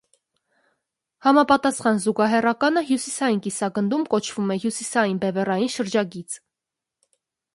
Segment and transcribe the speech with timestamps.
[1.25, 6.41] Համապատասխան զուգահեռականը հյուսիսային կիսագնդում կոչվում է հյուսիսային բևեռային շրջագիծ։